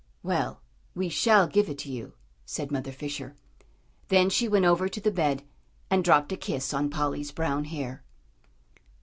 "Well, 0.23 0.63
we 0.95 1.09
shall 1.09 1.45
give 1.45 1.69
it 1.69 1.77
to 1.77 1.91
you," 1.91 2.13
said 2.43 2.71
Mother 2.71 2.91
Fisher. 2.91 3.35
Then 4.07 4.31
she 4.31 4.47
went 4.47 4.65
over 4.65 4.89
to 4.89 4.99
the 4.99 5.11
bed 5.11 5.43
and 5.91 6.03
dropped 6.03 6.31
a 6.31 6.37
kiss 6.37 6.73
on 6.73 6.89
Polly's 6.89 7.31
brown 7.31 7.65
hair. 7.65 8.03